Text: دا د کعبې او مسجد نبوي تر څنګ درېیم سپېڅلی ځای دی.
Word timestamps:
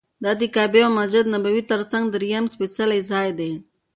دا 0.23 0.31
د 0.39 0.41
کعبې 0.55 0.81
او 0.85 0.91
مسجد 0.99 1.25
نبوي 1.33 1.63
تر 1.71 1.81
څنګ 1.91 2.03
درېیم 2.13 2.45
سپېڅلی 2.53 2.99
ځای 3.11 3.29
دی. 3.39 3.51